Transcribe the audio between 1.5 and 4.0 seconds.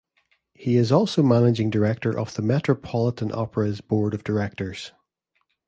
director of the Metropolitan Opera's